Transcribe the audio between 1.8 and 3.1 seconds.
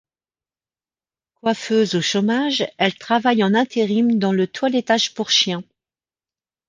au chômage, elle